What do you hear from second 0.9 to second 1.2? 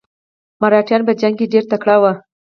په